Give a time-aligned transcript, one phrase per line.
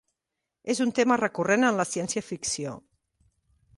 [0.73, 2.77] És un tema recurrent en la ciència-ficció.